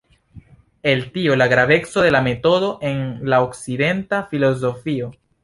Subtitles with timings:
[0.81, 5.11] El tio la graveco de la metodo en la okcidenta filozofio.